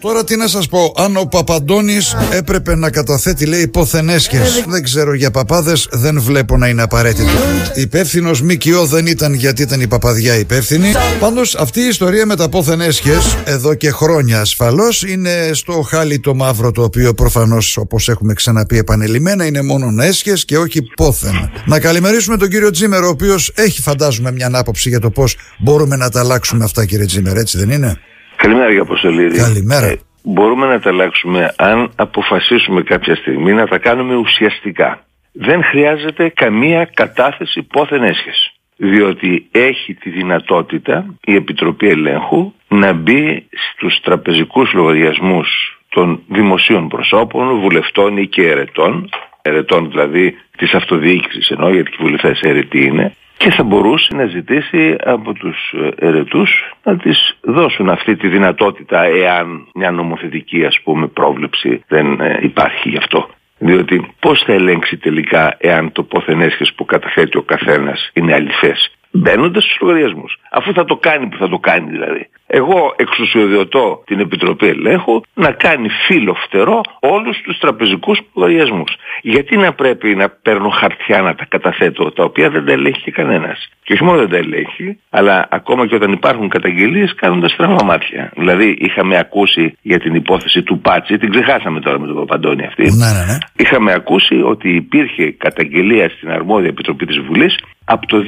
Τώρα 0.00 0.24
τι 0.24 0.36
να 0.36 0.48
σας 0.48 0.68
πω, 0.68 0.94
αν 0.96 1.16
ο 1.16 1.24
Παπαντώνης 1.24 2.16
έπρεπε 2.32 2.76
να 2.76 2.90
καταθέτει 2.90 3.46
λέει 3.46 3.60
υποθενέσχες 3.60 4.64
Δεν 4.68 4.82
ξέρω 4.82 5.14
για 5.14 5.30
παπάδες, 5.30 5.88
δεν 5.90 6.20
βλέπω 6.20 6.56
να 6.56 6.68
είναι 6.68 6.82
απαραίτητο. 6.82 7.30
Υπεύθυνος 7.74 8.42
ΜΚΟ 8.42 8.86
δεν 8.86 9.06
ήταν 9.06 9.34
γιατί 9.34 9.62
ήταν 9.62 9.80
η 9.80 9.86
παπαδιά 9.86 10.38
υπεύθυνη. 10.38 10.92
Πάντως 11.20 11.54
αυτή 11.54 11.80
η 11.80 11.86
ιστορία 11.86 12.26
με 12.26 12.36
τα 12.36 12.48
πόθενέσχες 12.48 13.36
εδώ 13.44 13.74
και 13.74 13.90
χρόνια 13.90 14.40
ασφαλώς 14.40 15.02
Είναι 15.02 15.50
στο 15.52 15.72
χάλι 15.72 16.20
το 16.20 16.34
μαύρο 16.34 16.70
το 16.70 16.82
οποίο 16.82 17.14
προφανώς 17.14 17.76
όπως 17.76 18.08
έχουμε 18.08 18.32
ξαναπεί 18.32 18.78
επανελειμμένα 18.78 19.44
Είναι 19.44 19.62
μόνο 19.62 20.02
έσχες 20.02 20.44
και 20.44 20.58
όχι 20.58 20.82
πόθεν 20.96 21.50
Να 21.66 21.80
καλημερίσουμε 21.80 22.36
τον 22.36 22.48
κύριο 22.48 22.70
Τζίμερο 22.70 23.06
ο 23.06 23.10
οποίος 23.10 23.52
έχει 23.54 23.80
φαντάζομαι 23.80 24.32
μια 24.32 24.50
άποψη 24.52 24.88
για 24.88 25.00
το 25.00 25.10
πώς 25.10 25.36
μπορούμε 25.58 25.96
να 25.96 26.10
τα 26.10 26.20
αλλάξουμε 26.20 26.64
αυτά 26.64 26.84
κύριε 26.84 27.06
Τζίμερο 27.06 27.40
έτσι 27.40 27.58
δεν 27.58 27.70
είναι; 27.70 27.98
Καλημέρα 28.42 28.70
για 28.72 28.82
Αποστολίδη. 28.82 29.38
Καλημέρα. 29.38 29.86
Ε, 29.86 29.98
μπορούμε 30.22 30.66
να 30.66 30.80
τα 30.80 30.90
αλλάξουμε 30.90 31.54
αν 31.56 31.90
αποφασίσουμε 31.96 32.82
κάποια 32.82 33.14
στιγμή 33.14 33.52
να 33.52 33.66
τα 33.66 33.78
κάνουμε 33.78 34.14
ουσιαστικά. 34.14 35.06
Δεν 35.32 35.62
χρειάζεται 35.64 36.28
καμία 36.28 36.90
κατάθεση 36.94 37.62
πόθεν 37.62 38.02
έσχεση. 38.02 38.52
Διότι 38.76 39.48
έχει 39.50 39.94
τη 39.94 40.10
δυνατότητα 40.10 41.14
η 41.24 41.34
Επιτροπή 41.34 41.88
Ελέγχου 41.88 42.52
να 42.68 42.92
μπει 42.92 43.48
στους 43.50 44.00
τραπεζικούς 44.02 44.72
λογαριασμούς 44.72 45.48
των 45.88 46.22
δημοσίων 46.28 46.88
προσώπων, 46.88 47.60
βουλευτών 47.60 48.16
ή 48.16 48.26
και 48.26 48.48
ερετών, 48.48 49.08
ερετών 49.42 49.88
δηλαδή 49.90 50.34
της 50.56 50.74
αυτοδιοίκησης 50.74 51.48
ενώ 51.48 51.68
γιατί 51.70 51.90
οι 51.90 52.02
βουλευτές 52.02 52.40
αιρετοί 52.40 52.84
είναι, 52.84 53.16
και 53.38 53.50
θα 53.50 53.62
μπορούσε 53.62 54.14
να 54.14 54.26
ζητήσει 54.26 54.96
από 55.04 55.32
τους 55.32 55.74
ερετούς 55.96 56.72
να 56.82 56.96
τις 56.96 57.36
δώσουν 57.40 57.88
αυτή 57.88 58.16
τη 58.16 58.28
δυνατότητα 58.28 59.02
εάν 59.02 59.68
μια 59.74 59.90
νομοθετική 59.90 60.64
ας 60.64 60.80
πούμε 60.84 61.06
πρόβλεψη 61.06 61.82
δεν 61.88 62.20
ε, 62.20 62.38
υπάρχει 62.42 62.88
γι' 62.88 62.96
αυτό. 62.96 63.28
Διότι 63.58 64.14
πώς 64.20 64.42
θα 64.42 64.52
ελέγξει 64.52 64.96
τελικά 64.96 65.56
εάν 65.58 65.92
το 65.92 66.02
ποθενέσχες 66.02 66.72
που 66.74 66.84
καταθέτει 66.84 67.38
ο 67.38 67.42
καθένας 67.42 68.10
είναι 68.12 68.34
αληθές 68.34 68.97
μπαίνοντας 69.18 69.64
στους 69.64 69.78
λογαριασμούς. 69.80 70.38
Αφού 70.50 70.72
θα 70.72 70.84
το 70.84 70.96
κάνει 70.96 71.26
που 71.26 71.36
θα 71.36 71.48
το 71.48 71.58
κάνει 71.58 71.90
δηλαδή. 71.90 72.28
Εγώ 72.50 72.94
εξουσιοδιωτώ 72.96 74.02
την 74.06 74.20
Επιτροπή 74.20 74.66
Ελέγχου 74.66 75.20
να 75.34 75.50
κάνει 75.50 75.88
φύλλο 76.06 76.34
φτερό 76.34 76.80
όλους 77.00 77.40
τους 77.40 77.58
τραπεζικούς 77.58 78.20
λογαριασμούς. 78.34 78.96
Γιατί 79.22 79.56
να 79.56 79.72
πρέπει 79.72 80.14
να 80.14 80.28
παίρνω 80.28 80.68
χαρτιά 80.68 81.22
να 81.22 81.34
τα 81.34 81.44
καταθέτω, 81.44 82.12
τα 82.12 82.24
οποία 82.24 82.50
δεν 82.50 82.64
τα 82.64 82.72
ελέγχει 82.72 83.02
και 83.02 83.10
κανένας. 83.10 83.68
Και 83.82 83.92
όχι 83.92 84.04
μόνο 84.04 84.18
δεν 84.18 84.28
τα 84.28 84.36
ελέγχει, 84.36 84.98
αλλά 85.10 85.48
ακόμα 85.50 85.86
και 85.86 85.94
όταν 85.94 86.12
υπάρχουν 86.12 86.48
καταγγελίες 86.48 87.14
κάνοντας 87.14 87.52
στραβά 87.52 87.84
μάτια. 87.84 88.32
Δηλαδή 88.36 88.76
είχαμε 88.80 89.18
ακούσει 89.18 89.76
για 89.82 89.98
την 89.98 90.14
υπόθεση 90.14 90.62
του 90.62 90.80
Πάτσι, 90.80 91.18
την 91.18 91.30
ξεχάσαμε 91.30 91.80
τώρα 91.80 91.98
με 92.00 92.06
τον 92.06 92.16
Παπαντώνη 92.16 92.66
αυτή. 92.66 92.82
Ναι, 92.82 93.10
ναι, 93.12 93.24
ναι. 93.32 93.38
Είχαμε 93.56 93.92
ακούσει 93.92 94.42
ότι 94.42 94.74
υπήρχε 94.74 95.30
καταγγελία 95.30 96.08
στην 96.08 96.30
αρμόδια 96.30 96.68
Επιτροπή 96.68 97.06
της 97.06 97.18
Βουλής 97.18 97.58
από 97.84 98.06
το 98.06 98.18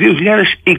2020. 0.64 0.74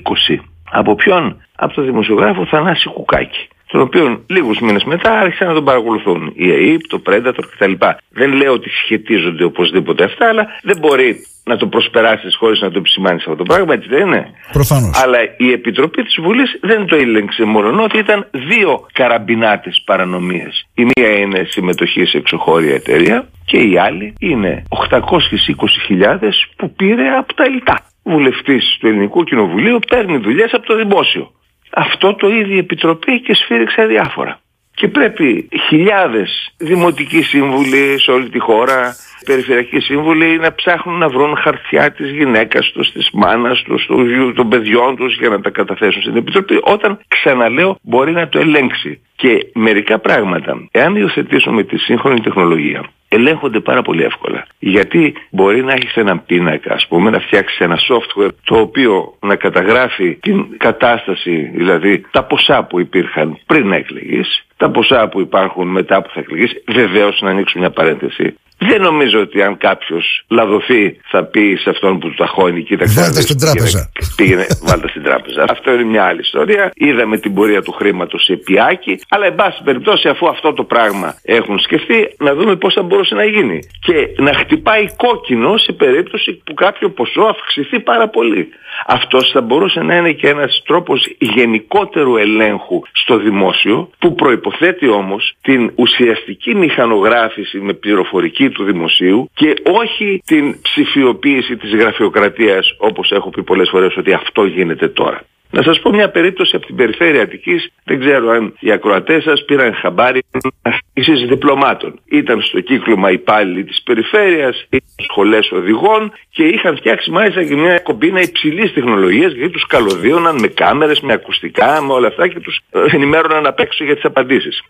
Από 0.71 0.95
ποιον; 0.95 1.41
Από 1.55 1.73
τον 1.73 1.85
δημοσιογράφο 1.85 2.45
Θανάση 2.45 2.89
Κουκάκη 2.89 3.47
τον 3.71 3.81
οποίο 3.81 4.23
λίγους 4.27 4.59
μήνες 4.59 4.83
μετά 4.83 5.19
άρχισαν 5.19 5.47
να 5.47 5.53
τον 5.53 5.63
παρακολουθούν. 5.63 6.31
Η 6.35 6.49
ΑΕΠ, 6.51 6.81
το 6.87 7.01
Predator 7.05 7.43
κτλ. 7.51 7.71
Δεν 8.09 8.33
λέω 8.33 8.53
ότι 8.53 8.69
σχετίζονται 8.69 9.43
οπωσδήποτε 9.43 10.03
αυτά, 10.03 10.27
αλλά 10.27 10.47
δεν 10.63 10.77
μπορεί 10.79 11.15
να 11.43 11.57
το 11.57 11.67
προσπεράσεις 11.67 12.35
χωρίς 12.35 12.61
να 12.61 12.71
το 12.71 12.77
επισημάνεις 12.77 13.23
αυτό 13.23 13.35
το 13.35 13.43
πράγμα, 13.43 13.73
έτσι 13.73 13.87
δεν 13.87 14.07
είναι; 14.07 14.25
Προφανώς. 14.51 15.03
Αλλά 15.03 15.17
η 15.37 15.51
Επιτροπή 15.51 16.03
της 16.03 16.17
Βουλής 16.21 16.59
δεν 16.61 16.85
το 16.85 16.95
ήλεγξε 16.95 17.43
μόνο 17.43 17.83
ότι 17.83 17.97
ήταν 17.97 18.27
δύο 18.31 18.85
καραμπινάτες 18.93 19.81
παρανομίες. 19.85 20.67
Η 20.75 20.83
μία 20.83 21.17
είναι 21.17 21.45
συμμετοχή 21.49 22.05
σε 22.05 22.17
εξωχώρια 22.17 22.73
εταιρεία 22.73 23.27
και 23.45 23.57
η 23.57 23.77
άλλη 23.77 24.13
είναι 24.19 24.63
820.000 24.69 26.47
που 26.55 26.73
πήρε 26.73 27.07
από 27.09 27.33
τα 27.33 27.45
ΙΤΑ 27.45 27.90
βουλευτής 28.03 28.77
του 28.79 28.87
Ελληνικού 28.87 29.23
Κοινοβουλίου 29.23 29.79
παίρνει 29.89 30.17
δουλειές 30.17 30.53
από 30.53 30.65
το 30.65 30.75
δημόσιο. 30.75 31.31
Αυτό 31.73 32.15
το 32.15 32.27
ίδιο 32.27 32.55
η 32.55 32.57
Επιτροπή 32.57 33.21
και 33.21 33.33
σφύριξε 33.33 33.85
διάφορα. 33.85 34.39
Και 34.73 34.87
πρέπει 34.87 35.49
χιλιάδες 35.67 36.53
δημοτικοί 36.57 37.21
σύμβουλοι 37.21 37.99
σε 37.99 38.11
όλη 38.11 38.29
τη 38.29 38.39
χώρα, 38.39 38.95
περιφερειακοί 39.25 39.79
σύμβουλοι 39.79 40.39
να 40.39 40.53
ψάχνουν 40.53 40.97
να 40.97 41.09
βρουν 41.09 41.35
χαρτιά 41.37 41.91
της 41.91 42.11
γυναίκας 42.11 42.71
τους, 42.71 42.91
της 42.91 43.09
μάνας 43.13 43.61
τους, 43.61 43.89
των 44.35 44.49
παιδιών 44.49 44.95
τους 44.95 45.17
για 45.17 45.29
να 45.29 45.41
τα 45.41 45.49
καταθέσουν 45.49 46.01
στην 46.01 46.15
Επιτροπή 46.15 46.59
όταν 46.61 46.99
ξαναλέω 47.07 47.77
μπορεί 47.81 48.11
να 48.11 48.27
το 48.29 48.39
ελέγξει. 48.39 49.01
Και 49.15 49.49
μερικά 49.53 49.99
πράγματα, 49.99 50.67
εάν 50.71 50.95
υιοθετήσουμε 50.95 51.63
τη 51.63 51.77
σύγχρονη 51.77 52.19
τεχνολογία, 52.21 52.83
ελέγχονται 53.11 53.59
πάρα 53.59 53.81
πολύ 53.81 54.03
εύκολα. 54.03 54.47
Γιατί 54.59 55.13
μπορεί 55.29 55.63
να 55.63 55.73
έχεις 55.73 55.95
έναν 55.95 56.25
πίνακα, 56.25 56.73
ας 56.73 56.87
πούμε, 56.87 57.09
να 57.09 57.19
φτιάξεις 57.19 57.59
ένα 57.59 57.77
software 57.89 58.29
το 58.43 58.59
οποίο 58.59 59.13
να 59.19 59.35
καταγράφει 59.35 60.15
την 60.15 60.57
κατάσταση, 60.57 61.51
δηλαδή 61.55 62.05
τα 62.11 62.23
ποσά 62.23 62.63
που 62.63 62.79
υπήρχαν 62.79 63.37
πριν 63.45 63.71
έκλεγες, 63.71 64.45
τα 64.57 64.69
ποσά 64.69 65.07
που 65.07 65.19
υπάρχουν 65.19 65.67
μετά 65.67 66.01
που 66.01 66.09
θα 66.13 66.19
εκλεγείς, 66.19 66.63
βεβαίως 66.67 67.21
να 67.21 67.29
ανοίξουμε 67.29 67.63
μια 67.63 67.73
παρένθεση. 67.73 68.35
Δεν 68.69 68.81
νομίζω 68.81 69.19
ότι 69.19 69.41
αν 69.41 69.57
κάποιος 69.57 70.23
λαδοθεί 70.27 70.97
θα 71.03 71.23
πει 71.23 71.57
σε 71.61 71.69
αυτόν 71.69 71.99
που 71.99 72.09
του 72.09 72.15
ταχώνει, 72.15 72.63
κοίταξε. 72.63 73.01
Βάλτε 73.01 73.21
στην 73.21 73.39
τράπεζα. 73.39 73.91
Πήγαινε, 74.15 74.45
βάλτε 74.61 74.87
στην 74.87 75.03
τράπεζα. 75.03 75.45
Αυτό 75.55 75.73
είναι 75.73 75.83
μια 75.83 76.03
άλλη 76.03 76.19
ιστορία. 76.19 76.71
Είδαμε 76.75 77.17
την 77.17 77.33
πορεία 77.33 77.61
του 77.61 77.71
χρήματος 77.71 78.23
σε 78.23 78.35
πιάκι, 78.35 78.99
αλλά 79.09 79.25
εν 79.25 79.35
πάση 79.35 79.61
περιπτώσει, 79.63 80.07
αφού 80.09 80.27
αυτό 80.27 80.53
το 80.53 80.63
πράγμα 80.63 81.15
έχουν 81.23 81.59
σκεφτεί, 81.59 82.15
να 82.17 82.33
δούμε 82.33 82.55
πώς 82.55 82.73
θα 82.73 82.81
μπορούσε 82.81 83.15
να 83.15 83.25
γίνει. 83.25 83.59
Και 83.81 84.07
να 84.17 84.33
χτυπάει 84.33 84.85
κόκκινο 84.95 85.57
σε 85.57 85.71
περίπτωση 85.71 86.41
που 86.43 86.53
κάποιο 86.53 86.89
ποσό 86.89 87.21
αυξηθεί 87.21 87.79
πάρα 87.79 88.09
πολύ. 88.09 88.47
Αυτός 88.87 89.31
θα 89.33 89.41
μπορούσε 89.41 89.81
να 89.81 89.95
είναι 89.95 90.11
και 90.11 90.27
ένας 90.27 90.63
τρόπος 90.65 91.15
γενικότερου 91.19 92.17
ελέγχου 92.17 92.81
στο 92.91 93.17
δημόσιο, 93.17 93.89
που 93.99 94.15
προποθέτει 94.15 94.87
όμως 94.87 95.33
την 95.41 95.71
ουσιαστική 95.75 96.55
μηχανογράφηση 96.55 97.59
με 97.59 97.73
πληροφορική 97.73 98.49
του 98.51 98.63
δημοσίου 98.63 99.29
και 99.33 99.53
όχι 99.63 100.21
την 100.25 100.61
ψηφιοποίηση 100.61 101.57
της 101.57 101.75
γραφειοκρατίας 101.75 102.75
όπως 102.77 103.11
έχω 103.11 103.29
πει 103.29 103.43
πολλές 103.43 103.69
φορές 103.69 103.97
ότι 103.97 104.13
αυτό 104.13 104.45
γίνεται 104.45 104.87
τώρα. 104.87 105.21
Να 105.51 105.61
σας 105.61 105.79
πω 105.79 105.89
μια 105.89 106.09
περίπτωση 106.09 106.55
από 106.55 106.65
την 106.65 106.75
περιφέρεια 106.75 107.21
Αττικής, 107.21 107.71
δεν 107.83 107.99
ξέρω 107.99 108.29
αν 108.29 108.53
οι 108.59 108.71
ακροατές 108.71 109.23
σας 109.23 109.45
πήραν 109.45 109.73
χαμπάρι 109.73 110.23
ασκήσεις 110.61 111.27
διπλωμάτων. 111.27 111.99
Ήταν 112.05 112.41
στο 112.41 112.59
κύκλωμα 112.59 113.11
υπάλληλοι 113.11 113.63
της 113.63 113.81
περιφέρειας, 113.83 114.67
σχολές 115.09 115.51
οδηγών 115.51 116.11
και 116.29 116.43
είχαν 116.43 116.75
φτιάξει 116.75 117.11
μάλιστα 117.11 117.43
και 117.43 117.55
μια 117.55 117.79
κομπίνα 117.79 118.21
υψηλής 118.21 118.73
τεχνολογίας 118.73 119.33
γιατί 119.33 119.51
τους 119.51 119.67
καλωδίωναν 119.67 120.39
με 120.39 120.47
κάμερες, 120.47 120.99
με 120.99 121.13
ακουστικά, 121.13 121.81
με 121.81 121.93
όλα 121.93 122.07
αυτά 122.07 122.27
και 122.27 122.39
τους 122.39 122.59
ενημέρωναν 122.91 123.45
απ' 123.45 123.59
έξω 123.59 123.83
για 123.83 123.95
τις 123.95 124.05
απαντήσεις. 124.05 124.63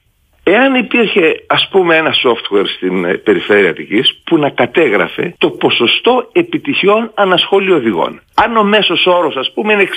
Εάν 0.55 0.75
υπήρχε 0.75 1.43
ας 1.47 1.67
πούμε 1.71 1.95
ένα 1.95 2.11
software 2.23 2.67
στην 2.75 3.05
ε, 3.05 3.13
περιφέρεια 3.13 3.69
Αττικής 3.69 4.21
που 4.23 4.37
να 4.37 4.49
κατέγραφε 4.49 5.33
το 5.37 5.49
ποσοστό 5.49 6.29
επιτυχιών 6.31 7.11
ανασχόλιο 7.13 7.75
οδηγών. 7.75 8.21
Αν 8.35 8.57
ο 8.57 8.63
μέσος 8.63 9.05
όρος 9.05 9.35
ας 9.35 9.51
πούμε 9.53 9.73
είναι 9.73 9.87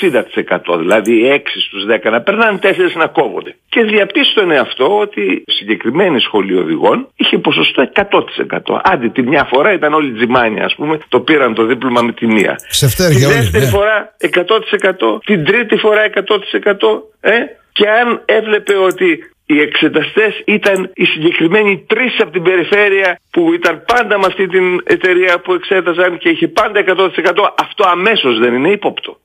60% 0.74 0.78
δηλαδή 0.78 1.14
6 1.34 1.40
στους 1.66 1.84
10 2.06 2.10
να 2.10 2.20
περνάνε 2.20 2.58
4 2.62 2.66
να 2.94 3.06
κόβονται. 3.06 3.56
Και 3.68 3.82
διαπίστωνε 3.82 4.58
αυτό 4.58 4.98
ότι 4.98 5.42
συγκεκριμένη 5.46 6.20
σχολή 6.20 6.54
οδηγών 6.56 7.08
είχε 7.16 7.38
ποσοστό 7.38 7.90
100%. 7.94 8.80
Άντε 8.82 9.08
τη 9.08 9.22
μια 9.22 9.44
φορά 9.44 9.72
ήταν 9.72 9.92
όλοι 9.94 10.12
τζιμάνια 10.12 10.64
ας 10.64 10.74
πούμε 10.74 10.98
το 11.08 11.20
πήραν 11.20 11.54
το 11.54 11.64
δίπλωμα 11.64 12.02
με 12.02 12.12
τη 12.12 12.26
μία. 12.26 12.56
Τη 12.70 12.86
δεύτερη 13.26 13.64
ναι. 13.64 13.70
φορά 13.70 14.16
100%, 14.20 15.24
την 15.24 15.44
τρίτη 15.44 15.76
φορά 15.76 16.10
100% 16.14 16.20
ε; 17.20 17.32
και 17.72 17.88
αν 17.88 18.22
έβλεπε 18.24 18.74
ότι 18.76 19.33
οι 19.46 19.60
εξεταστές 19.60 20.42
ήταν 20.44 20.90
οι 20.94 21.04
συγκεκριμένοι 21.04 21.84
τρεις 21.86 22.20
από 22.20 22.30
την 22.30 22.42
περιφέρεια 22.42 23.20
που 23.30 23.52
ήταν 23.52 23.84
πάντα 23.86 24.18
με 24.18 24.24
αυτή 24.26 24.46
την 24.48 24.80
εταιρεία 24.84 25.40
που 25.40 25.52
εξέταζαν 25.52 26.18
και 26.18 26.28
είχε 26.28 26.48
πάντα 26.48 26.84
100% 26.86 27.08
αυτό 27.58 27.88
αμέσως 27.88 28.38
δεν 28.38 28.54
είναι 28.54 28.70
ύποπτο. 28.70 29.18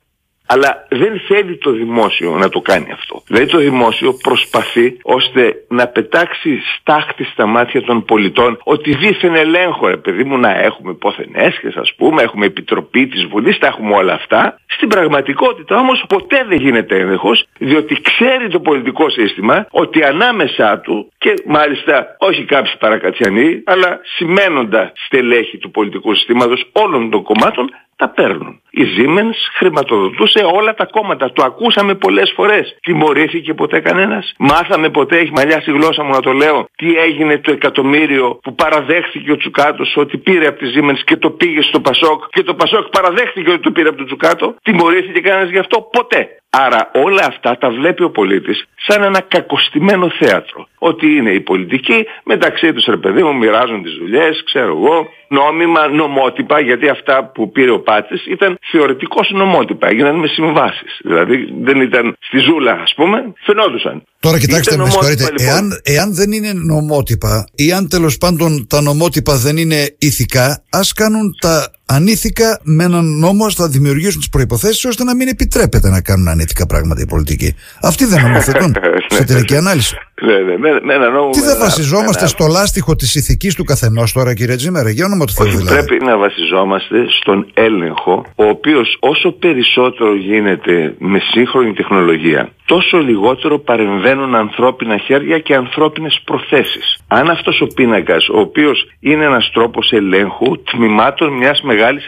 Αλλά 0.51 0.85
δεν 0.89 1.21
θέλει 1.27 1.57
το 1.57 1.71
δημόσιο 1.71 2.31
να 2.31 2.49
το 2.49 2.59
κάνει 2.59 2.91
αυτό. 2.91 3.21
Δηλαδή 3.27 3.45
το 3.45 3.57
δημόσιο 3.57 4.13
προσπαθεί 4.13 4.97
ώστε 5.01 5.53
να 5.67 5.87
πετάξει 5.87 6.59
στάχτη 6.75 7.23
στα 7.23 7.45
μάτια 7.45 7.81
των 7.81 8.05
πολιτών 8.05 8.59
ότι 8.63 8.95
δίθεν 8.95 9.35
ελέγχο, 9.35 9.87
ρε 9.87 9.97
παιδί 9.97 10.23
μου, 10.23 10.37
να 10.37 10.59
έχουμε 10.59 10.93
πόθεν 10.93 11.29
έσχες, 11.33 11.75
ας 11.75 11.93
πούμε, 11.97 12.21
έχουμε 12.21 12.45
επιτροπή 12.45 13.07
της 13.07 13.25
Βουλής, 13.25 13.57
τα 13.57 13.67
έχουμε 13.67 13.95
όλα 13.95 14.13
αυτά. 14.13 14.59
Στην 14.65 14.87
πραγματικότητα 14.87 15.79
όμως 15.79 16.03
ποτέ 16.07 16.45
δεν 16.47 16.57
γίνεται 16.57 16.99
έλεγχος, 16.99 17.45
διότι 17.57 18.01
ξέρει 18.01 18.49
το 18.49 18.59
πολιτικό 18.59 19.09
σύστημα 19.09 19.67
ότι 19.69 20.03
ανάμεσά 20.03 20.79
του 20.79 21.11
και 21.17 21.33
μάλιστα 21.45 22.15
όχι 22.19 22.45
κάποιοι 22.45 22.71
παρακατσιανοί, 22.79 23.61
αλλά 23.65 23.99
σημαίνοντα 24.03 24.91
στελέχη 25.05 25.57
του 25.57 25.71
πολιτικού 25.71 26.15
συστήματος 26.15 26.69
όλων 26.71 27.09
των 27.09 27.23
κομμάτων, 27.23 27.69
τα 27.95 28.09
παίρνουν. 28.09 28.61
Η 28.71 28.83
Siemens 28.95 29.39
χρηματοδοτούσε 29.57 30.39
όλα 30.53 30.73
τα 30.73 30.85
κόμματα. 30.85 31.31
Το 31.33 31.43
ακούσαμε 31.43 31.95
πολλές 31.95 32.33
φορές. 32.35 32.77
Τιμωρήθηκε 32.81 33.53
ποτέ 33.53 33.79
κανένας; 33.79 34.33
Μάθαμε 34.37 34.89
ποτέ, 34.89 35.17
έχει 35.17 35.31
μαλλιάσει 35.31 35.71
η 35.71 35.73
γλώσσα 35.73 36.03
μου 36.03 36.11
να 36.11 36.19
το 36.19 36.31
λέω, 36.31 36.67
τι 36.75 36.97
έγινε 36.97 37.37
το 37.37 37.51
εκατομμύριο 37.51 38.39
που 38.43 38.55
παραδέχθηκε 38.55 39.31
ο 39.31 39.37
Τσουκάτος 39.37 39.93
ότι 39.97 40.17
πήρε 40.17 40.47
από 40.47 40.59
τη 40.59 40.65
Siemens 40.75 40.99
και 41.05 41.17
το 41.17 41.29
πήγε 41.29 41.61
στο 41.61 41.79
Πασόκ 41.79 42.23
και 42.29 42.43
το 42.43 42.53
Πασόκ 42.53 42.87
παραδέχθηκε 42.87 43.49
ότι 43.49 43.61
το 43.61 43.71
πήρε 43.71 43.87
από 43.87 43.97
τον 43.97 44.05
Τσουκάτο; 44.05 44.55
Τιμωρήθηκε 44.63 45.19
κανένας 45.19 45.49
γι' 45.49 45.59
αυτό; 45.59 45.89
Ποτέ. 45.91 46.29
Άρα 46.51 46.91
όλα 46.93 47.25
αυτά 47.25 47.57
τα 47.57 47.69
βλέπει 47.69 48.03
ο 48.03 48.09
πολίτης 48.09 48.65
σαν 48.75 49.03
ένα 49.03 49.21
κακοστημένο 49.21 50.09
θέατρο. 50.09 50.67
Ότι 50.77 51.15
είναι 51.15 51.31
οι 51.31 51.39
πολιτικοί 51.39 52.05
μεταξύ 52.23 52.73
τους 52.73 52.85
ρε 52.85 52.97
παιδί 52.97 53.23
μου 53.23 53.35
μοιράζουν 53.35 53.83
τις 53.83 53.93
δουλειές, 53.93 54.43
ξέρω 54.45 54.67
εγώ, 54.67 55.09
νόμιμα, 55.27 55.87
νομότυπα, 55.87 56.59
γιατί 56.59 56.89
αυτά 56.89 57.31
που 57.33 57.51
πήρε 57.51 57.71
ο 57.71 57.79
Πάτσης 57.79 58.25
ήταν 58.25 58.58
θεωρητικώς 58.71 59.29
νομότυπα, 59.33 59.87
έγιναν 59.87 60.15
με 60.15 60.27
συμβάσεις. 60.27 60.99
Δηλαδή 61.03 61.35
δεν 61.63 61.81
ήταν 61.81 62.15
στη 62.19 62.37
ζούλα 62.39 62.71
ας 62.71 62.93
πούμε, 62.95 63.33
φαινόντουσαν. 63.45 64.03
Τώρα 64.19 64.39
κοιτάξτε 64.39 64.77
με 64.77 64.89
συγχωρείτε, 64.89 65.23
λοιπόν. 65.23 65.47
εάν, 65.47 65.81
εάν 65.83 66.13
δεν 66.15 66.31
είναι 66.31 66.51
νομότυπα 66.53 67.47
ή 67.55 67.71
αν 67.71 67.89
τέλος 67.89 68.17
πάντων 68.17 68.67
τα 68.67 68.81
νομότυπα 68.81 69.37
δεν 69.37 69.57
είναι 69.57 69.95
ηθικά, 69.97 70.63
ας 70.69 70.93
κάνουν 70.93 71.35
τα 71.39 71.71
ανήθικα 71.89 72.59
με 72.63 72.83
έναν 72.83 73.05
νόμο 73.19 73.51
θα 73.51 73.67
δημιουργήσουν 73.67 74.19
τις 74.19 74.29
προποθέσει 74.29 74.87
ώστε 74.87 75.03
να 75.03 75.15
μην 75.15 75.27
επιτρέπεται 75.27 75.89
να 75.89 76.01
κάνουν 76.01 76.27
ανήθικα 76.27 76.65
πράγματα 76.65 77.01
οι 77.01 77.05
πολιτικοί. 77.05 77.55
Αυτοί 77.81 78.05
δεν 78.05 78.21
νομοθετούν 78.21 78.75
σε 79.15 79.23
τελική 79.25 79.55
ανάλυση. 79.55 79.97
Ναι, 80.21 80.33
ναι, 80.33 80.57
με, 80.57 80.79
με 80.83 80.93
ένα 80.93 81.09
νόμο, 81.09 81.29
Τι 81.29 81.41
δεν 81.41 81.57
βασιζόμαστε 81.59 82.27
στο 82.27 82.47
λάστιχο 82.47 82.95
της 82.95 83.15
ηθικής 83.15 83.55
του 83.55 83.63
καθενός 83.63 84.11
τώρα, 84.11 84.33
κύριε 84.33 84.55
Τζίμερα, 84.55 84.89
για 84.89 85.05
όνομα 85.05 85.25
του 85.25 85.33
Θεού 85.33 85.47
δηλαδή. 85.47 85.85
Πρέπει 85.85 86.05
να 86.05 86.17
βασιζόμαστε 86.17 86.97
στον 87.21 87.47
έλεγχο, 87.53 88.25
ο 88.35 88.43
οποίος 88.43 88.97
όσο 88.99 89.31
περισσότερο 89.31 90.15
γίνεται 90.15 90.95
με 90.99 91.19
σύγχρονη 91.31 91.73
τεχνολογία, 91.73 92.49
τόσο 92.73 92.97
λιγότερο 92.97 93.59
παρεμβαίνουν 93.59 94.35
ανθρώπινα 94.35 94.97
χέρια 94.97 95.39
και 95.39 95.55
ανθρώπινες 95.55 96.21
προθέσεις. 96.25 96.99
Αν 97.07 97.29
αυτός 97.29 97.61
ο 97.61 97.67
πίνακας, 97.67 98.29
ο 98.29 98.39
οποίος 98.39 98.87
είναι 98.99 99.25
ένας 99.25 99.51
τρόπος 99.53 99.91
ελέγχου 99.91 100.63
τμήματων 100.63 101.33
μιας 101.33 101.61
μεγάλης 101.61 102.07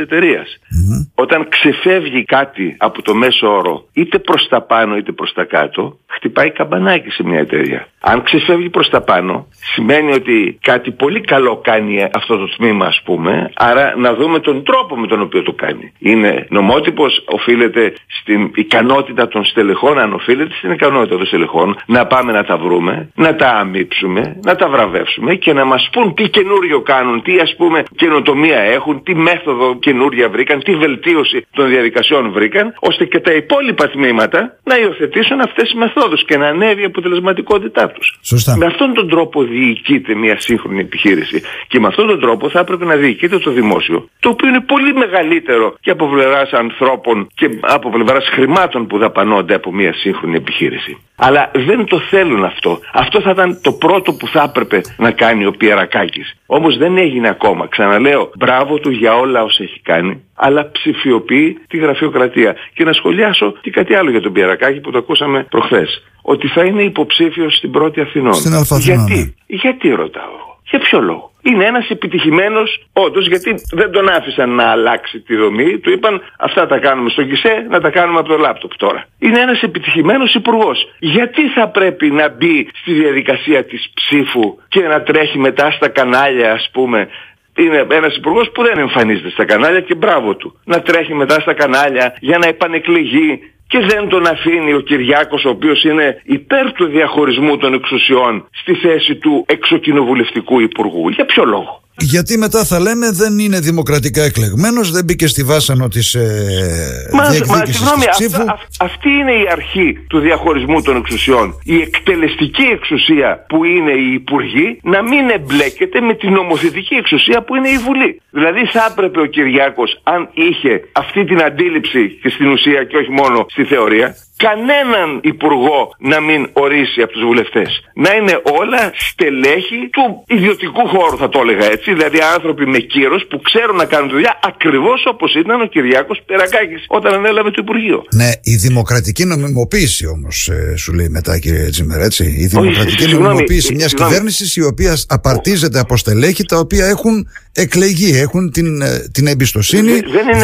όταν 1.15 1.47
ξεφεύγει 1.49 2.23
κάτι 2.23 2.75
από 2.79 3.01
το 3.01 3.13
μέσο 3.15 3.47
όρο, 3.47 3.85
είτε 3.93 4.19
προς 4.19 4.47
τα 4.49 4.61
πάνω 4.61 4.97
είτε 4.97 5.11
προς 5.11 5.33
τα 5.33 5.43
κάτω, 5.43 5.97
χτυπάει 6.07 6.51
καμπανάκι 6.51 7.09
σε 7.09 7.23
μια 7.23 7.39
εταιρεία. 7.39 7.87
Αν 8.01 8.23
ξεφεύγει 8.23 8.69
προς 8.69 8.89
τα 8.89 9.01
πάνω, 9.01 9.47
σημαίνει 9.73 10.11
ότι 10.11 10.57
κάτι 10.61 10.91
πολύ 10.91 11.21
καλό 11.21 11.61
κάνει 11.63 12.03
αυτό 12.13 12.37
το 12.37 12.47
τμήμα 12.55 12.85
ας 12.85 13.01
πούμε, 13.05 13.51
άρα 13.55 13.93
να 13.97 14.13
δούμε 14.13 14.39
τον 14.39 14.63
τρόπο 14.63 14.97
με 14.97 15.07
τον 15.07 15.21
οποίο 15.21 15.43
το 15.43 15.53
κάνει. 15.53 15.93
Είναι 15.99 16.45
νομότυπος, 16.49 17.23
οφείλεται 17.25 17.93
στην 18.07 18.51
ικανότητα 18.55 19.27
των 19.27 19.45
στελεχών, 19.45 19.99
αν 19.99 20.13
οφείλεται 20.13 20.50
στην 20.57 20.71
ικανότητα 20.71 21.18
των 21.18 21.25
στελεχών, 21.25 21.77
να 21.86 22.06
πάμε 22.06 22.31
να 22.31 22.44
τα 22.44 22.57
βρούμε, 22.57 23.09
να 23.15 23.36
τα 23.36 23.48
αμύψουμε, 23.48 24.39
να 24.44 24.56
τα 24.56 24.69
βραβεύσουμε 24.69 25.36
και 25.36 25.53
να 25.53 25.65
μας 25.65 25.89
πούν 25.92 26.13
τι 26.13 26.30
καινούριο 26.30 26.81
κάνουν, 26.81 27.21
τι 27.21 27.39
ας 27.39 27.56
πούμε 27.56 27.83
καινοτομία 27.95 28.59
έχουν, 28.59 29.03
τι 29.03 29.15
μέθοδο 29.15 29.75
καινούρια 29.80 30.30
βρήκαν, 30.30 30.63
τι 30.63 30.75
βελτίωση 30.75 31.45
των 31.53 31.69
διαδικασιών 31.69 32.31
βρήκαν, 32.31 32.74
ώστε 32.80 33.06
και 33.06 33.19
τα 33.19 33.33
υπόλοιπα 33.33 33.89
τμήματα 33.89 34.57
να 34.63 34.77
υιοθετήσουν 34.77 35.39
αυτές 35.42 35.63
τις 35.63 35.74
μεθόδους 35.74 36.25
και 36.25 36.38
να 36.38 36.48
ανέβει 36.48 36.81
η 36.81 36.86
αποτελεσματικότητά 36.86 37.89
τους. 37.89 38.19
Σωστά. 38.21 38.57
Με 38.57 38.65
αυτόν 38.65 38.94
τον 38.94 39.09
τρόπο 39.09 39.44
διοικείται 39.44 40.15
μια 40.15 40.39
σύγχρονη 40.39 40.80
επιχείρηση 40.80 41.42
και 41.68 41.80
με 41.80 41.88
αυτόν 41.88 42.07
τον 42.07 42.19
τρόπο 42.19 42.50
θα 42.50 42.59
έπρεπε 42.59 42.86
να 42.86 42.95
διοικείται 42.95 43.38
το 43.39 43.51
δημόσιο, 43.51 44.09
το 44.19 44.30
οποίο 44.30 44.48
είναι 44.48 44.62
πολύ 44.62 44.94
μεγαλύτερο 44.94 45.75
και 45.81 45.92
από 45.92 46.07
πλευράς 46.07 46.51
ανθρώπων 46.51 47.27
και 47.33 47.50
από 47.62 47.89
πλευράς 47.89 48.30
χρημάτων 48.30 48.88
που 48.88 48.98
δαπανώνται 48.98 49.53
από 49.53 49.74
μια 49.74 49.94
σύγχρονη 49.94 50.40
επιχείρηση. 50.41 50.93
Αλλά 51.15 51.51
δεν 51.67 51.85
το 51.85 51.99
θέλουν 51.99 52.43
αυτό. 52.43 52.79
Αυτό 52.93 53.21
θα 53.21 53.29
ήταν 53.29 53.59
το 53.61 53.71
πρώτο 53.71 54.13
που 54.13 54.27
θα 54.27 54.43
έπρεπε 54.49 54.81
να 54.97 55.11
κάνει 55.11 55.45
ο 55.45 55.51
Πιερακάκης. 55.51 56.27
Όμως 56.45 56.77
δεν 56.77 56.97
έγινε 56.97 57.27
ακόμα. 57.29 57.67
Ξαναλέω, 57.67 58.31
μπράβο 58.38 58.77
του 58.79 58.91
για 58.91 59.13
όλα 59.15 59.43
όσα 59.43 59.63
έχει 59.63 59.79
κάνει, 59.83 60.23
αλλά 60.35 60.71
ψηφιοποιεί 60.71 61.59
τη 61.67 61.77
γραφειοκρατία. 61.77 62.55
Και 62.73 62.83
να 62.83 62.93
σχολιάσω 62.93 63.53
και 63.61 63.71
κάτι 63.71 63.93
άλλο 63.95 64.09
για 64.11 64.21
τον 64.21 64.33
Πιερακάκη 64.33 64.79
που 64.79 64.91
το 64.91 64.97
ακούσαμε 64.97 65.47
προχθές. 65.49 66.03
Ότι 66.21 66.47
θα 66.47 66.63
είναι 66.63 66.83
υποψήφιος 66.83 67.55
στην 67.55 67.71
πρώτη 67.71 68.01
Αθηνών. 68.01 68.33
Στην 68.33 68.77
Γιατί, 68.79 69.13
ναι. 69.13 69.55
γιατί 69.55 69.89
ρωτάω 69.89 70.50
για 70.69 70.79
ποιο 70.79 70.99
λόγο; 71.01 71.31
Είναι 71.41 71.65
ένας 71.65 71.89
επιτυχημένος 71.89 72.87
όντως 72.93 73.27
γιατί 73.27 73.55
δεν 73.71 73.91
τον 73.91 74.09
άφησαν 74.09 74.49
να 74.49 74.63
αλλάξει 74.63 75.19
τη 75.19 75.35
δομή. 75.35 75.79
Του 75.79 75.91
είπαν 75.91 76.21
αυτά 76.39 76.67
τα 76.67 76.79
κάνουμε 76.79 77.09
στο 77.09 77.23
ΚΙΣΕ 77.23 77.65
να 77.69 77.79
τα 77.79 77.89
κάνουμε 77.89 78.19
από 78.19 78.27
το 78.27 78.37
λάπτοπ 78.37 78.75
τώρα. 78.77 79.05
Είναι 79.19 79.39
ένας 79.39 79.61
επιτυχημένος 79.61 80.33
υπουργός. 80.33 80.87
Γιατί 80.99 81.47
θα 81.47 81.67
πρέπει 81.67 82.11
να 82.11 82.29
μπει 82.29 82.69
στη 82.73 82.93
διαδικασία 82.93 83.65
της 83.65 83.91
ψήφου 83.93 84.57
και 84.67 84.81
να 84.81 85.01
τρέχει 85.01 85.37
μετά 85.37 85.71
στα 85.71 85.87
κανάλια 85.87 86.51
ας 86.51 86.69
πούμε; 86.73 87.09
Είναι 87.55 87.85
ένας 87.89 88.15
υπουργός 88.15 88.51
που 88.51 88.63
δεν 88.63 88.77
εμφανίζεται 88.77 89.29
στα 89.29 89.45
κανάλια 89.45 89.81
και 89.81 89.95
μπράβο 89.95 90.35
του. 90.35 90.59
Να 90.65 90.81
τρέχει 90.81 91.13
μετά 91.13 91.39
στα 91.39 91.53
κανάλια 91.53 92.15
για 92.19 92.37
να 92.37 92.47
επανεκλεγεί 92.47 93.39
και 93.71 93.79
δεν 93.79 94.07
τον 94.09 94.27
αφήνει 94.27 94.73
ο 94.73 94.79
Κυριάκος 94.79 95.45
ο 95.45 95.50
οποίος 95.50 95.83
είναι 95.83 96.21
υπέρ 96.23 96.71
του 96.73 96.85
διαχωρισμού 96.85 97.57
των 97.57 97.73
εξουσιών 97.73 98.47
στη 98.51 98.73
θέση 98.75 99.15
του 99.15 99.45
εξοκοινοβουλευτικού 99.47 100.59
υπουργού. 100.59 101.09
Για 101.09 101.25
ποιο 101.25 101.45
λόγο; 101.45 101.81
Γιατί 101.97 102.38
μετά 102.38 102.63
θα 102.63 102.79
λέμε 102.79 103.11
δεν 103.11 103.39
είναι 103.39 103.59
δημοκρατικά 103.59 104.23
εκλεγμένος, 104.23 104.91
δεν 104.91 105.03
μπήκε 105.05 105.27
στη 105.27 105.43
βάσανο 105.43 105.88
της 105.88 106.13
ε, 106.15 107.09
μα, 107.13 107.29
διεκδίκησης 107.29 107.81
μα, 107.81 107.91
της 107.93 108.07
ψήφου. 108.09 108.43
αυτή 108.79 109.09
είναι 109.09 109.31
η 109.31 109.47
αρχή 109.51 110.05
του 110.09 110.19
διαχωρισμού 110.19 110.81
των 110.81 110.95
εξουσιών. 110.95 111.59
Η 111.63 111.81
εκτελεστική 111.81 112.61
εξουσία 112.61 113.45
που 113.47 113.63
είναι 113.63 113.91
η 113.91 114.13
Υπουργή 114.13 114.79
να 114.83 115.03
μην 115.03 115.29
εμπλέκεται 115.29 116.01
με 116.01 116.13
την 116.15 116.31
νομοθετική 116.33 116.95
εξουσία 116.95 117.43
που 117.43 117.55
είναι 117.55 117.69
η 117.69 117.77
Βουλή. 117.77 118.21
Δηλαδή 118.29 118.65
θα 118.65 118.88
έπρεπε 118.91 119.19
ο 119.21 119.25
Κυριάκος 119.25 119.99
αν 120.03 120.29
είχε 120.33 120.81
αυτή 120.91 121.25
την 121.25 121.41
αντίληψη 121.41 122.09
και 122.21 122.29
στην 122.29 122.47
ουσία 122.47 122.83
και 122.83 122.97
όχι 122.97 123.11
μόνο 123.11 123.45
στη 123.49 123.63
θεωρία 123.63 124.15
κανέναν 124.45 125.09
υπουργό 125.33 125.79
να 126.11 126.19
μην 126.27 126.41
ορίσει 126.53 127.01
από 127.01 127.11
τους 127.11 127.23
βουλευτές. 127.29 127.69
Να 128.05 128.11
είναι 128.17 128.35
όλα 128.61 128.81
στελέχη 129.09 129.79
του 129.95 130.23
ιδιωτικού 130.27 130.88
χώρου 130.88 131.17
θα 131.17 131.29
το 131.29 131.39
έλεγα 131.43 131.65
έτσι. 131.75 131.93
Δηλαδή 131.93 132.19
άνθρωποι 132.35 132.65
με 132.65 132.79
κύρος 132.79 133.25
που 133.29 133.41
ξέρουν 133.41 133.75
να 133.75 133.85
κάνουν 133.85 134.09
δουλειά 134.09 134.39
ακριβώς 134.43 135.05
όπως 135.05 135.35
ήταν 135.35 135.61
ο 135.61 135.65
Κυριάκος 135.65 136.21
Περακάκης 136.25 136.85
όταν 136.88 137.13
ανέλαβε 137.13 137.49
το 137.51 137.59
Υπουργείο. 137.65 138.05
Ναι, 138.15 138.31
η 138.41 138.55
δημοκρατική 138.55 139.25
νομιμοποίηση 139.25 140.07
όμως 140.07 140.47
ε, 140.47 140.75
σου 140.77 140.93
λέει 140.93 141.09
μετά 141.09 141.39
κύριε 141.39 141.69
Τζίμερ 141.69 141.99
έτσι. 142.01 142.23
Η 142.23 142.45
δημοκρατική 142.45 143.03
Όχι, 143.03 143.13
νομιμοποίηση 143.13 143.75
μιας 143.75 143.93
κυβέρνησης 143.93 144.55
η 144.55 144.63
οποία 144.63 144.97
απαρτίζεται 145.07 145.79
από 145.79 145.97
στελέχη 145.97 146.43
τα 146.45 146.57
οποία 146.57 146.85
έχουν 146.85 147.27
εκλεγεί, 147.53 148.19
έχουν 148.19 148.51
την, 148.51 148.81
ε, 148.81 149.10
την 149.12 149.27
εμπιστοσύνη 149.27 150.00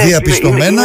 διαπιστωμένα 0.06 0.84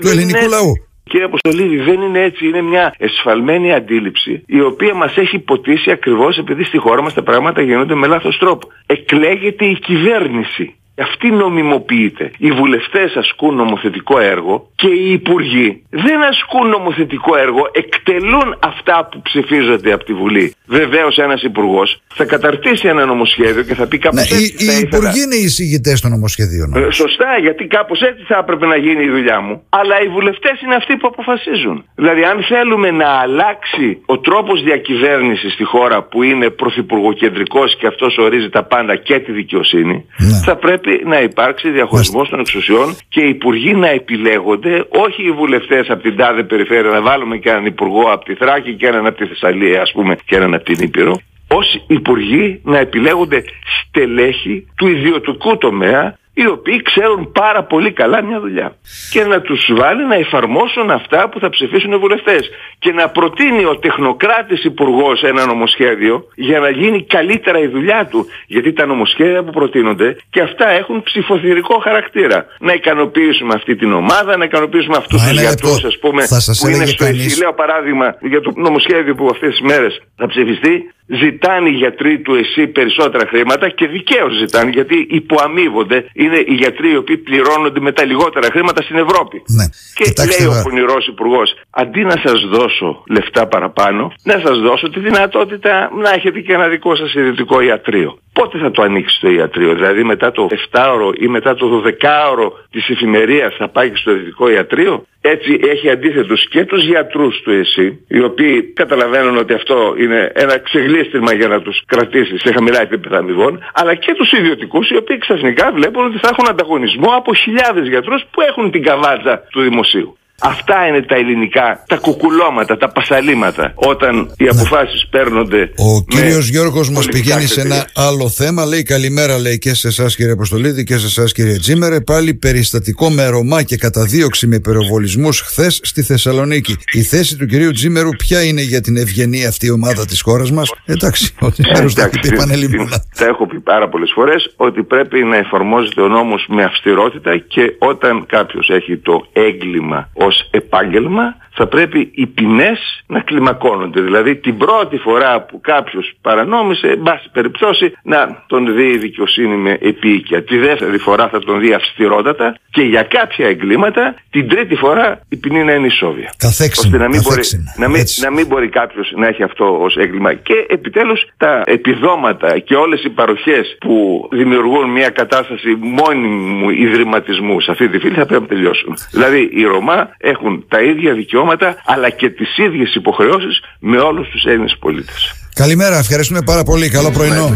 του 0.00 0.08
ελληνικού 0.08 0.48
λαού. 0.48 0.72
Κύριε 1.04 1.26
Αποστολίδη, 1.26 1.76
δεν 1.76 2.00
είναι 2.00 2.20
έτσι. 2.22 2.46
Είναι 2.46 2.62
μια 2.62 2.94
εσφαλμένη 2.98 3.72
αντίληψη 3.72 4.44
η 4.46 4.60
οποία 4.60 4.94
μας 4.94 5.16
έχει 5.16 5.38
ποτίσει 5.38 5.90
ακριβώς 5.90 6.38
επειδή 6.38 6.64
στη 6.64 6.78
χώρα 6.78 7.02
μας 7.02 7.14
τα 7.14 7.22
πράγματα 7.22 7.62
γίνονται 7.62 7.94
με 7.94 8.06
λάθος 8.06 8.38
τρόπο. 8.38 8.68
Εκλέγεται 8.86 9.64
η 9.64 9.74
κυβέρνηση. 9.74 10.74
Αυτή 10.98 11.30
νομιμοποιείται. 11.30 12.30
Οι 12.38 12.50
βουλευτές 12.50 13.14
ασκούν 13.16 13.54
νομοθετικό 13.54 14.18
έργο 14.18 14.70
και 14.74 14.88
οι 14.88 15.12
υπουργοί 15.12 15.82
δεν 15.90 16.22
ασκούν 16.22 16.68
νομοθετικό 16.68 17.36
έργο, 17.36 17.70
εκτελούν 17.72 18.58
αυτά 18.60 19.08
που 19.10 19.22
ψηφίζονται 19.22 19.92
από 19.92 20.04
τη 20.04 20.12
Βουλή. 20.12 20.54
Βεβαίως 20.66 21.16
ένας 21.16 21.42
υπουργός 21.42 22.02
θα 22.14 22.24
καταρτήσει 22.24 22.88
ένα 22.88 23.04
νομοσχέδιο 23.04 23.62
και 23.62 23.74
θα 23.74 23.86
πει 23.86 23.98
κάπως 23.98 24.30
ναι, 24.30 24.36
έτσι. 24.36 24.54
Οι, 24.58 24.64
οι 24.64 24.78
υπουργοί 24.78 25.20
είναι 25.22 25.34
οι 25.34 25.42
εισηγητές 25.42 26.00
των 26.00 26.10
νομοσχεδίων. 26.10 26.74
Ε, 26.74 26.90
σωστά, 26.90 27.38
γιατί 27.40 27.66
κάπως 27.66 28.00
έτσι 28.00 28.22
θα 28.28 28.36
έπρεπε 28.42 28.66
να 28.66 28.76
γίνει 28.76 29.04
η 29.04 29.10
δουλειά 29.10 29.40
μου. 29.40 29.62
Αλλά 29.68 30.02
οι 30.04 30.08
βουλευτές 30.08 30.60
είναι 30.62 30.74
αυτοί 30.74 30.96
που 30.96 31.06
αποφασίζουν. 31.12 31.84
Δηλαδή 31.94 32.22
αν 32.22 32.42
θέλουμε 32.42 32.90
να 32.90 33.08
αλλάξει 33.08 34.00
ο 34.06 34.18
τρόπος 34.18 34.62
διακυβέρνησης 34.62 35.52
στη 35.52 35.64
χώρα 35.64 36.02
που 36.02 36.22
είναι 36.22 36.50
πρωθυπουργοκεντρικός 36.50 37.76
και 37.78 37.86
αυτός 37.86 38.16
ορίζει 38.18 38.48
τα 38.48 38.62
πάντα 38.64 38.96
και 38.96 39.18
τη 39.18 39.32
δικαιοσύνη, 39.32 40.04
ναι. 40.18 40.40
θα 40.44 40.56
πρέπει 40.56 40.83
πρέπει 40.84 41.04
να 41.04 41.20
υπάρξει 41.20 41.70
διαχωρισμός 41.70 42.28
των 42.28 42.40
εξουσιών 42.40 42.96
και 43.08 43.20
οι 43.20 43.28
υπουργοί 43.28 43.74
να 43.74 43.88
επιλέγονται, 43.88 44.86
όχι 44.88 45.22
οι 45.26 45.30
βουλευτές 45.30 45.90
από 45.90 46.02
την 46.02 46.16
τάδε 46.16 46.42
περιφέρεια, 46.42 46.90
να 46.90 47.02
βάλουμε 47.02 47.36
και 47.36 47.50
έναν 47.50 47.66
υπουργό 47.66 48.02
από 48.12 48.24
τη 48.24 48.34
Θράκη 48.34 48.74
και 48.74 48.86
έναν 48.86 49.06
από 49.06 49.16
τη 49.16 49.26
Θεσσαλία, 49.26 49.80
ας 49.82 49.92
πούμε, 49.92 50.16
και 50.26 50.36
έναν 50.36 50.54
από 50.54 50.64
την 50.64 50.78
Ήπειρο. 50.80 51.20
Ω 51.48 51.60
υπουργοί 51.86 52.60
να 52.64 52.78
επιλέγονται 52.78 53.44
στελέχη 53.80 54.66
του 54.76 54.86
ιδιωτικού 54.88 55.56
τομέα 55.56 56.18
οι 56.34 56.46
οποίοι 56.46 56.82
ξέρουν 56.82 57.32
πάρα 57.32 57.62
πολύ 57.64 57.92
καλά 57.92 58.22
μια 58.22 58.40
δουλειά. 58.40 58.76
Και 59.10 59.24
να 59.24 59.40
τους 59.40 59.70
βάλει 59.76 60.06
να 60.06 60.14
εφαρμόσουν 60.14 60.90
αυτά 60.90 61.28
που 61.28 61.38
θα 61.40 61.48
ψηφίσουν 61.50 61.92
οι 61.92 61.96
βουλευτές. 61.96 62.50
Και 62.78 62.92
να 62.92 63.08
προτείνει 63.08 63.64
ο 63.64 63.78
τεχνοκράτης 63.78 64.64
υπουργός 64.64 65.22
ένα 65.22 65.46
νομοσχέδιο 65.46 66.28
για 66.34 66.58
να 66.60 66.70
γίνει 66.70 67.04
καλύτερα 67.04 67.58
η 67.58 67.66
δουλειά 67.66 68.06
του. 68.10 68.26
Γιατί 68.46 68.72
τα 68.72 68.86
νομοσχέδια 68.86 69.44
που 69.44 69.50
προτείνονται 69.50 70.16
και 70.30 70.40
αυτά 70.40 70.68
έχουν 70.68 71.02
ψηφοθυρικό 71.02 71.78
χαρακτήρα. 71.78 72.46
Να 72.58 72.72
ικανοποιήσουμε 72.72 73.54
αυτή 73.54 73.76
την 73.76 73.92
ομάδα, 73.92 74.36
να 74.36 74.44
ικανοποιήσουμε 74.44 74.96
αυτούς 74.96 75.22
τους 75.22 75.40
γιατρούς 75.40 75.84
ας 75.84 75.98
πούμε 75.98 76.22
που 76.60 76.68
είναι 76.68 76.86
στο 76.86 77.04
κανείς... 77.04 77.40
Λέω 77.40 77.54
παράδειγμα 77.54 78.16
για 78.20 78.40
το 78.40 78.52
νομοσχέδιο 78.56 79.14
που 79.14 79.28
αυτές 79.30 79.50
τις 79.50 79.60
μέρες 79.60 80.02
θα 80.16 80.26
ψηφιστεί 80.26 80.94
ζητάνε 81.06 81.68
οι 81.68 81.72
γιατροί 81.72 82.20
του 82.20 82.34
ΕΣΥ 82.34 82.66
περισσότερα 82.66 83.26
χρήματα 83.26 83.68
και 83.68 83.86
δικαίως 83.86 84.32
ζητάνε 84.38 84.70
γιατί 84.70 85.06
υποαμείβονται. 85.10 86.10
Είναι 86.24 86.38
οι 86.50 86.54
γιατροί 86.62 86.88
οι 86.92 86.96
οποίοι 86.96 87.16
πληρώνονται 87.16 87.80
με 87.80 87.92
τα 87.92 88.04
λιγότερα 88.04 88.46
χρήματα 88.54 88.82
στην 88.82 88.96
Ευρώπη. 88.96 89.42
Ναι. 89.58 89.66
Και 89.94 90.04
Κοιτάξτε 90.04 90.44
λέει 90.44 90.46
ο 90.52 90.62
πονηρός 90.62 91.06
υπουργός, 91.06 91.48
αντί 91.70 92.02
να 92.04 92.16
σας 92.24 92.38
δώσω 92.54 93.02
λεφτά 93.08 93.46
παραπάνω, 93.46 94.12
να 94.22 94.36
σας 94.44 94.58
δώσω 94.58 94.90
τη 94.90 95.00
δυνατότητα 95.00 95.90
να 96.02 96.10
έχετε 96.10 96.40
και 96.40 96.52
ένα 96.52 96.68
δικό 96.68 96.96
σας 96.96 97.14
ιδιωτικό 97.14 97.60
ιατρείο. 97.60 98.18
Πότε 98.32 98.58
θα 98.58 98.70
το 98.70 98.82
ανοίξει 98.82 99.20
το 99.20 99.30
ιατρείο, 99.30 99.74
δηλαδή 99.74 100.04
μετά 100.04 100.30
το 100.30 100.48
7ωρο 100.70 101.10
ή 101.18 101.26
μετά 101.26 101.54
το 101.54 101.82
12ωρο 101.86 102.48
της 102.70 102.88
εφημερίας 102.88 103.54
θα 103.58 103.68
πάει 103.68 103.90
στο 103.94 104.10
ιδιωτικό 104.10 104.48
ιατρείο; 104.50 105.06
Έτσι 105.20 105.60
έχει 105.72 105.90
αντίθετους 105.90 106.48
και 106.48 106.64
τους 106.64 106.84
γιατρούς 106.84 107.40
του 107.42 107.50
ΕΣΥ, 107.50 107.98
οι 108.08 108.20
οποίοι 108.20 108.62
καταλαβαίνουν 108.62 109.36
ότι 109.36 109.52
αυτό 109.52 109.94
είναι 109.98 110.32
ένα 110.34 110.58
ξεγλίστημα 110.58 111.32
για 111.34 111.48
να 111.48 111.60
τους 111.60 111.82
κρατήσει 111.86 112.38
σε 112.38 112.52
χαμηλά 112.52 112.80
επίπεδα 112.80 113.16
αμοιβών, 113.18 113.58
αλλά 113.74 113.94
και 113.94 114.14
τους 114.14 114.32
ιδιωτικούς, 114.32 114.90
οι 114.90 114.96
οποίοι 114.96 115.18
ξαφνικά 115.18 115.72
βλέπουν 115.72 116.12
ότι 116.14 116.26
θα 116.26 116.32
έχουν 116.32 116.48
ανταγωνισμό 116.48 117.10
από 117.16 117.34
χιλιάδες 117.34 117.88
γιατρούς 117.88 118.24
που 118.30 118.40
έχουν 118.40 118.70
την 118.70 118.82
καβάτζα 118.82 119.38
του 119.38 119.60
δημοσίου. 119.60 120.18
Αυτά 120.40 120.86
είναι 120.86 121.02
τα 121.02 121.14
ελληνικά, 121.14 121.84
τα 121.86 121.96
κουκουλώματα, 121.96 122.76
τα 122.76 122.88
πασαλήματα 122.88 123.72
όταν 123.74 124.30
οι 124.36 124.48
αποφάσεις 124.48 125.06
παίρνονται. 125.10 125.72
Ο 125.76 126.04
κύριος 126.08 126.48
Γιώργος 126.48 126.90
μας 126.90 127.06
πηγαίνει 127.06 127.46
σε 127.46 127.60
ένα 127.60 127.86
άλλο 127.94 128.28
θέμα. 128.28 128.64
Λέει 128.64 128.82
καλημέρα, 128.82 129.38
λέει 129.38 129.58
και 129.58 129.74
σε 129.74 129.88
εσάς 129.88 130.16
κύριε 130.16 130.32
Αποστολίδη 130.32 130.84
και 130.84 130.96
σε 130.98 131.06
εσάς 131.06 131.32
κύριε 131.32 131.56
Τζίμερε. 131.56 132.00
Πάλι 132.00 132.34
περιστατικό 132.34 133.10
με 133.10 133.26
Ρωμά 133.26 133.62
και 133.62 133.76
καταδίωξη 133.76 134.46
με 134.46 134.60
πυροβολισμούς 134.60 135.40
χθες 135.40 135.80
στη 135.82 136.02
Θεσσαλονίκη. 136.02 136.76
Η 136.92 137.02
θέση 137.02 137.36
του 137.36 137.46
κυρίου 137.46 137.70
Τζίμερου 137.70 138.10
ποια 138.10 138.44
είναι 138.44 138.60
για 138.60 138.80
την 138.80 138.96
ευγενή 138.96 139.46
αυτή 139.46 139.70
ομάδα 139.70 140.06
της 140.06 140.20
χώρας 140.20 140.50
μας; 140.50 140.72
Εντάξει, 140.84 141.34
ότι 141.40 141.62
μέρο 141.72 141.92
τα 141.92 142.02
έχει 142.04 142.18
πει 142.20 142.36
πανελειμμένα. 142.36 143.04
Τα 143.18 143.26
έχω 143.26 143.46
πει 143.46 143.60
πάρα 143.60 143.88
πολλές 143.88 144.12
φορές 144.14 144.54
ότι 144.56 144.82
πρέπει 144.82 145.22
να 145.22 145.36
εφαρμόζεται 145.36 146.00
ο 146.00 146.08
νόμος 146.08 146.46
με 146.48 146.62
αυστηρότητα 146.64 147.38
και 147.38 147.74
όταν 147.78 148.26
κάποιος 148.26 148.68
έχει 148.70 148.96
το 148.96 149.26
έγκλημα 149.32 150.10
ως 150.34 150.48
επάγγελμα 150.50 151.36
θα 151.56 151.66
πρέπει 151.66 152.10
οι 152.14 152.26
ποινές 152.26 152.78
να 153.06 153.20
κλιμακώνονται. 153.20 154.00
Δηλαδή 154.00 154.36
την 154.36 154.56
πρώτη 154.56 154.96
φορά 154.96 155.40
που 155.40 155.60
κάποιος 155.60 156.12
παρανόμησε, 156.20 156.86
εν 156.86 157.02
πάση 157.02 157.28
περιπτώσει, 157.32 157.92
να 158.02 158.42
τον 158.46 158.74
δει 158.74 158.88
η 158.90 158.98
δικαιοσύνη 158.98 159.56
με 159.56 159.78
επίοικια. 159.80 160.42
Τη 160.44 160.56
δεύτερη 160.56 160.98
φορά 160.98 161.28
θα 161.28 161.38
τον 161.38 161.60
δει 161.60 161.72
αυστηρότατα 161.72 162.56
και 162.70 162.82
για 162.82 163.02
κάποια 163.02 163.46
εγκλήματα 163.46 164.14
την 164.30 164.48
τρίτη 164.48 164.74
φορά 164.74 165.20
η 165.28 165.36
ποινή 165.36 165.64
να 165.64 165.72
είναι 165.72 165.86
ισόβια. 165.86 166.32
Καθέξινα. 166.36 166.86
Ώστε 166.86 166.98
να 166.98 167.08
μην, 167.08 167.20
μπορεί, 167.22 167.42
να, 167.76 167.88
μην, 167.88 168.02
να 168.20 168.30
μην 168.30 168.46
μπορεί 168.46 168.68
κάποιος 168.68 169.12
να 169.16 169.26
έχει 169.26 169.42
αυτό 169.42 169.78
ως 169.80 169.96
έγκλημα. 169.96 170.34
Και 170.34 170.66
επιτέλους 170.68 171.26
τα 171.36 171.62
επιδόματα 171.64 172.58
και 172.58 172.74
όλες 172.74 173.04
οι 173.04 173.08
παροχές 173.08 173.76
που 173.80 174.28
δημιουργούν 174.32 174.90
μια 174.90 175.08
κατάσταση 175.08 175.76
μόνιμου 175.80 176.70
ιδρυματισμού 176.70 177.60
σε 177.60 177.70
αυτή 177.70 177.88
τη 177.88 177.98
φύλη 177.98 178.14
θα 178.14 178.26
πρέπει 178.26 178.42
να 178.42 178.48
τελειώσουν. 178.48 178.94
Δηλαδή 179.10 179.50
οι 179.52 179.64
Ρωμά 179.64 180.13
έχουν 180.18 180.64
τα 180.68 180.82
ίδια 180.82 181.14
δικαιώματα 181.14 181.76
αλλά 181.84 182.10
και 182.10 182.30
τις 182.30 182.58
ίδιες 182.58 182.94
υποχρεώσεις 182.94 183.60
με 183.78 183.98
όλους 183.98 184.28
τους 184.28 184.44
Έλληνες 184.44 184.76
πολίτες. 184.80 185.34
Καλημέρα, 185.54 185.98
ευχαριστούμε 185.98 186.42
πάρα 186.42 186.62
πολύ. 186.62 186.88
Καλό 186.88 187.10
πρωινό. 187.10 187.54